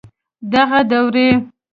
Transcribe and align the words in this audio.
دغه 0.53 0.79
دوړي 0.91 1.29